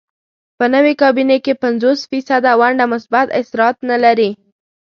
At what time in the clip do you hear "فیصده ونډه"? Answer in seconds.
2.09-2.85